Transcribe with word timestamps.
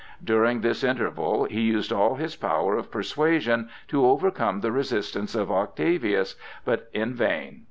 During 0.23 0.61
this 0.61 0.83
interval 0.83 1.43
he 1.43 1.61
used 1.61 1.93
all 1.93 2.15
his 2.15 2.35
power 2.35 2.75
of 2.75 2.89
persuasion 2.89 3.69
to 3.89 4.03
overcome 4.03 4.61
the 4.61 4.71
resistance 4.71 5.35
of 5.35 5.51
Octavius, 5.51 6.33
but 6.65 6.89
in 6.91 7.13
vain. 7.13 7.59